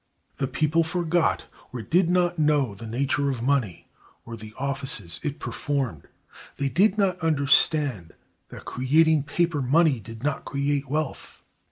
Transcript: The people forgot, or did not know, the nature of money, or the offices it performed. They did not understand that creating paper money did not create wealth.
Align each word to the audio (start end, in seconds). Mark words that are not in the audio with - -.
The 0.37 0.47
people 0.47 0.83
forgot, 0.83 1.45
or 1.71 1.83
did 1.83 2.09
not 2.09 2.39
know, 2.39 2.73
the 2.73 2.87
nature 2.87 3.29
of 3.29 3.43
money, 3.43 3.87
or 4.25 4.35
the 4.35 4.51
offices 4.57 5.19
it 5.21 5.37
performed. 5.37 6.07
They 6.57 6.69
did 6.69 6.97
not 6.97 7.19
understand 7.19 8.13
that 8.49 8.65
creating 8.65 9.21
paper 9.25 9.61
money 9.61 9.99
did 9.99 10.23
not 10.23 10.43
create 10.43 10.89
wealth. 10.89 11.43